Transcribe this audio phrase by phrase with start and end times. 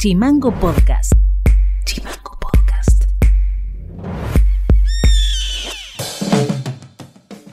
[0.00, 1.12] Chimango Podcast.
[1.84, 3.04] Chimango Podcast.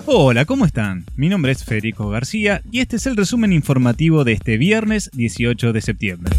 [0.05, 1.04] Hola, ¿cómo están?
[1.18, 5.73] Mi nombre es Federico García y este es el resumen informativo de este viernes 18
[5.73, 6.38] de septiembre.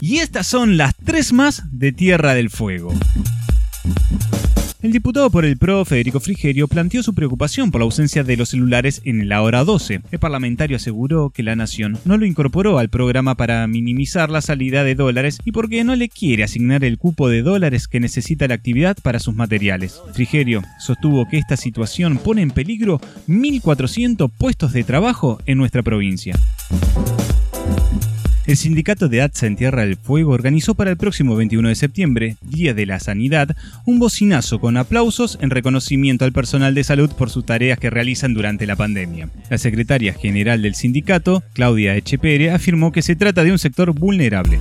[0.00, 2.94] Y estas son las tres más de Tierra del Fuego.
[4.86, 8.50] El diputado por el PRO, Federico Frigerio, planteó su preocupación por la ausencia de los
[8.50, 10.02] celulares en la hora 12.
[10.12, 14.84] El parlamentario aseguró que la nación no lo incorporó al programa para minimizar la salida
[14.84, 18.54] de dólares y porque no le quiere asignar el cupo de dólares que necesita la
[18.54, 20.00] actividad para sus materiales.
[20.12, 26.36] Frigerio sostuvo que esta situación pone en peligro 1.400 puestos de trabajo en nuestra provincia.
[28.46, 32.36] El sindicato de ATSA en Tierra del Fuego organizó para el próximo 21 de septiembre,
[32.42, 37.28] Día de la Sanidad, un bocinazo con aplausos en reconocimiento al personal de salud por
[37.28, 39.30] sus tareas que realizan durante la pandemia.
[39.50, 44.60] La secretaria general del sindicato, Claudia Echepere, afirmó que se trata de un sector vulnerable.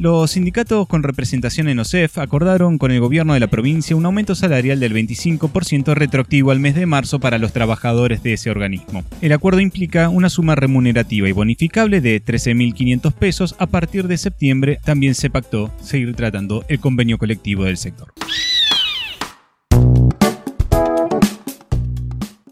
[0.00, 4.34] Los sindicatos con representación en OSEF acordaron con el gobierno de la provincia un aumento
[4.34, 9.04] salarial del 25% retroactivo al mes de marzo para los trabajadores de ese organismo.
[9.22, 14.78] El acuerdo implica una suma remunerativa y bonificable de 13.500 pesos a partir de septiembre.
[14.84, 18.12] También se pactó seguir tratando el convenio colectivo del sector.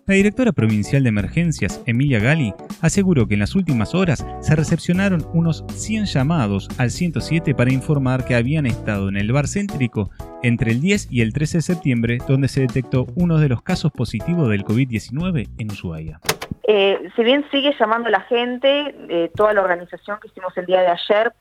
[0.06, 2.52] La directora provincial de emergencias, Emilia Gali,
[2.82, 8.26] aseguró que en las últimas horas se recepcionaron unos 100 llamados al 107 para informar
[8.26, 10.10] que habían estado en el bar céntrico
[10.42, 13.92] entre el 10 y el 13 de septiembre, donde se detectó uno de los casos
[13.92, 16.20] positivos del COVID-19 en Ushuaia.
[16.68, 20.82] Eh, si bien sigue llamando la gente, eh, toda la organización que hicimos el día
[20.82, 21.32] de ayer,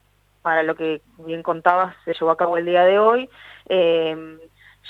[0.42, 3.30] para lo que bien contabas, se llevó a cabo el día de hoy,
[3.68, 4.38] eh,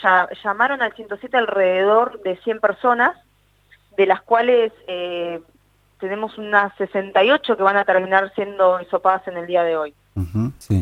[0.03, 3.17] ya, llamaron al 107 alrededor de 100 personas,
[3.97, 5.41] de las cuales eh,
[5.99, 9.94] tenemos unas 68 que van a terminar siendo hisopadas en el día de hoy.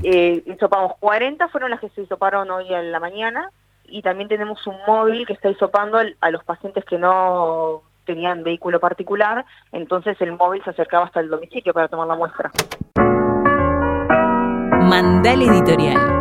[0.04, 3.50] eh, hisopamos 40, fueron las que se hisoparon hoy en la mañana,
[3.86, 8.80] y también tenemos un móvil que está hisopando a los pacientes que no tenían vehículo
[8.80, 12.52] particular, entonces el móvil se acercaba hasta el domicilio para tomar la muestra.
[14.82, 16.21] Mandal Editorial.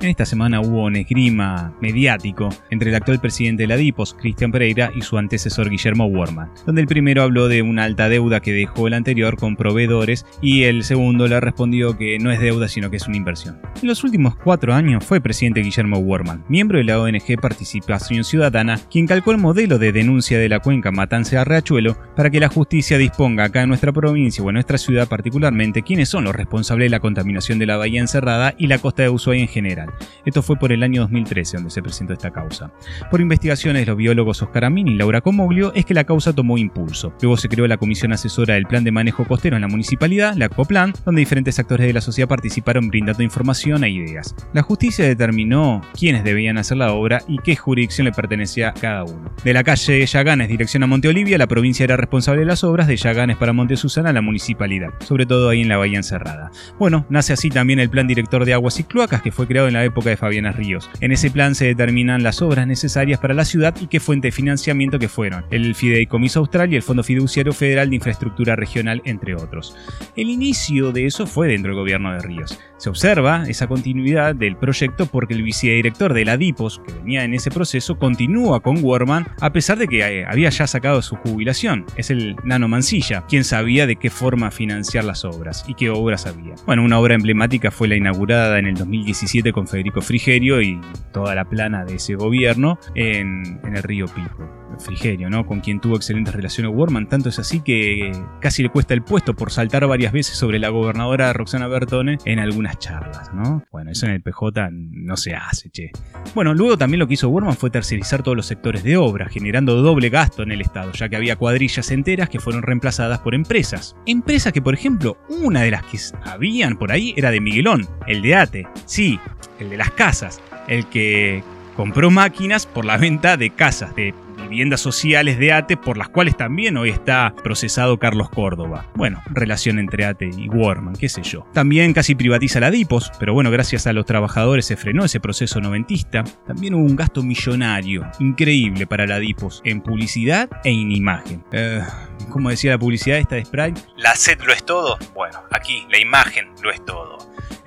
[0.00, 4.52] En esta semana hubo un esgrima mediático entre el actual presidente de la DIPOS, Cristian
[4.52, 8.52] Pereira, y su antecesor Guillermo Worman, donde el primero habló de una alta deuda que
[8.52, 12.90] dejó el anterior con proveedores y el segundo le respondió que no es deuda sino
[12.90, 13.60] que es una inversión.
[13.82, 18.78] En los últimos cuatro años fue presidente Guillermo Worman, miembro de la ONG Participación Ciudadana,
[18.88, 22.98] quien calcó el modelo de denuncia de la cuenca Matanza Riachuelo para que la justicia
[22.98, 26.90] disponga acá en nuestra provincia o en nuestra ciudad particularmente quiénes son los responsables de
[26.90, 29.87] la contaminación de la bahía encerrada y la costa de Ushuaia en general.
[30.24, 32.72] Esto fue por el año 2013 donde se presentó esta causa.
[33.10, 36.58] Por investigaciones de los biólogos Oscar Amin y Laura Comoglio es que la causa tomó
[36.58, 37.12] impulso.
[37.20, 40.48] Luego se creó la Comisión Asesora del Plan de Manejo Costero en la municipalidad, la
[40.48, 44.34] COPLAN, donde diferentes actores de la sociedad participaron brindando información e ideas.
[44.52, 49.04] La justicia determinó quiénes debían hacer la obra y qué jurisdicción le pertenecía a cada
[49.04, 49.30] uno.
[49.44, 52.86] De la calle Yaganes dirección a Monte Olivia, la provincia era responsable de las obras,
[52.86, 56.50] de Yaganes para Monte Susana la municipalidad, sobre todo ahí en la Bahía Encerrada.
[56.78, 59.74] Bueno, nace así también el Plan Director de Aguas y Cloacas que fue creado en
[59.74, 60.90] la época de Fabiana Ríos.
[61.00, 64.32] En ese plan se determinan las obras necesarias para la ciudad y qué fuente de
[64.32, 69.34] financiamiento que fueron, el Fideicomiso Austral y el Fondo Fiduciario Federal de Infraestructura Regional, entre
[69.34, 69.76] otros.
[70.16, 72.58] El inicio de eso fue dentro del gobierno de Ríos.
[72.78, 77.34] Se observa esa continuidad del proyecto porque el vicedirector de la DIPOS, que venía en
[77.34, 81.84] ese proceso, continúa con Worman a pesar de que eh, había ya sacado su jubilación.
[81.96, 86.26] Es el Nano Mancilla, quien sabía de qué forma financiar las obras y qué obras
[86.26, 86.54] había.
[86.66, 90.80] Bueno, una obra emblemática fue la inaugurada en el 2017 con Federico Frigerio y
[91.12, 94.57] toda la plana de ese gobierno en, en el río Pico.
[94.78, 95.46] Frigerio, ¿no?
[95.46, 99.34] Con quien tuvo excelentes relaciones Worman, tanto es así que casi le cuesta el puesto
[99.34, 103.64] por saltar varias veces sobre la gobernadora Roxana Bertone en algunas charlas, ¿no?
[103.70, 105.90] Bueno, eso en el PJ no se hace, che.
[106.34, 109.80] Bueno, luego también lo que hizo Worman fue tercerizar todos los sectores de obra, generando
[109.82, 113.96] doble gasto en el Estado, ya que había cuadrillas enteras que fueron reemplazadas por empresas.
[114.06, 118.22] Empresas que, por ejemplo, una de las que habían por ahí era de Miguelón, el
[118.22, 118.68] de ATE.
[118.84, 119.18] Sí,
[119.58, 121.42] el de las casas, el que
[121.76, 124.14] compró máquinas por la venta de casas, de
[124.48, 128.90] viviendas sociales de ATE por las cuales también hoy está procesado Carlos Córdoba.
[128.94, 131.46] Bueno, relación entre ATE y Warman, qué sé yo.
[131.52, 135.60] También casi privatiza la DIPOS, pero bueno, gracias a los trabajadores se frenó ese proceso
[135.60, 136.24] noventista.
[136.46, 141.44] También hubo un gasto millonario, increíble para la DIPOS, en publicidad e en imagen.
[141.52, 141.82] Eh,
[142.30, 144.98] como decía la publicidad esta de Sprite, la sed lo es todo.
[145.14, 147.18] Bueno, aquí la imagen lo es todo.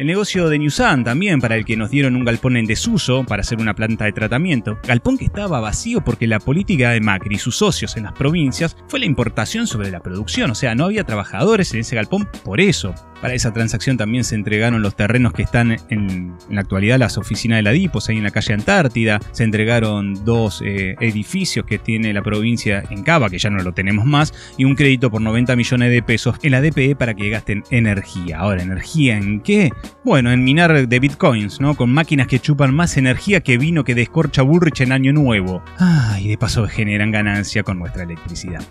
[0.02, 3.42] El negocio de Newsan también, para el que nos dieron un galpón en desuso para
[3.42, 4.80] hacer una planta de tratamiento.
[4.82, 8.76] Galpón que estaba vacío porque la política de Macri y sus socios en las provincias
[8.88, 12.60] fue la importación sobre la producción, o sea, no había trabajadores en ese galpón por
[12.60, 12.96] eso.
[13.22, 17.60] Para esa transacción también se entregaron los terrenos que están en, la actualidad las oficinas
[17.60, 19.20] de la DIPOS, ahí en la calle Antártida.
[19.32, 23.74] Se entregaron dos eh, edificios que tiene la provincia en Cava, que ya no lo
[23.74, 27.30] tenemos más, y un crédito por 90 millones de pesos en la DPE para que
[27.30, 28.40] gasten energía.
[28.40, 29.72] Ahora, ¿energía en qué?
[30.04, 31.76] Bueno, en minar de bitcoins, ¿no?
[31.76, 35.64] Con máquinas que chupan más energía que vino que descorcha Bullrich en Año Nuevo.
[35.80, 38.64] Ah, y de paso generan ganancia con nuestra electricidad.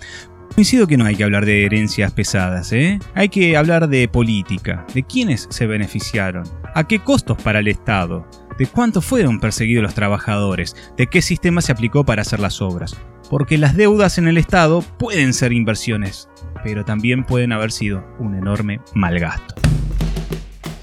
[0.55, 2.99] Coincido que no hay que hablar de herencias pesadas, ¿eh?
[3.15, 6.45] Hay que hablar de política, de quiénes se beneficiaron,
[6.75, 8.29] a qué costos para el Estado,
[8.59, 12.97] de cuánto fueron perseguidos los trabajadores, de qué sistema se aplicó para hacer las obras.
[13.31, 16.29] Porque las deudas en el Estado pueden ser inversiones,
[16.65, 19.70] pero también pueden haber sido un enorme malgasto.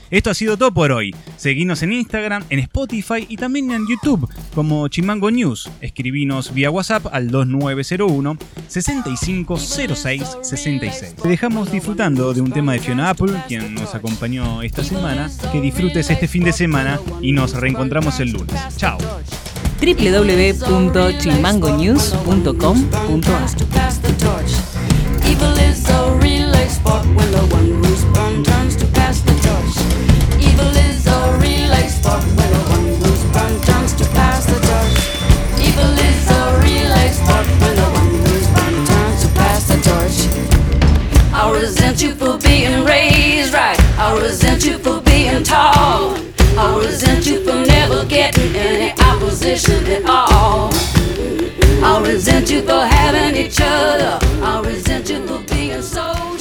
[0.10, 1.16] Esto ha sido todo por hoy.
[1.38, 5.70] Seguinos en Instagram, en Spotify y también en YouTube como Chimango News.
[5.82, 8.38] Escribinos vía WhatsApp al 2901
[8.68, 11.16] 650666.
[11.22, 15.32] Te dejamos disfrutando de un tema de Fiona Apple, quien nos acompañó esta semana.
[15.52, 18.56] Que disfrutes este fin de semana y nos reencontramos el lunes.
[18.78, 18.98] Chao
[26.78, 27.27] resent
[52.40, 54.20] resent you for having each other.
[54.44, 56.37] I resent you for being so